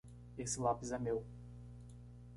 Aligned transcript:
Esse 0.35 0.59
lápis 0.59 0.91
é 0.91 0.97
meu. 0.97 1.23